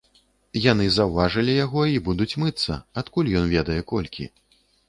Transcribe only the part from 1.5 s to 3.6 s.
яго і будуць мыцца, адкуль ён